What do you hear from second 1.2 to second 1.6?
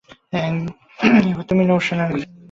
এবার